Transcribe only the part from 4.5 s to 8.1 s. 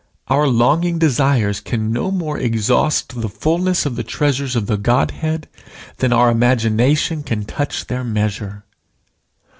of the Godhead, than our imagination can touch their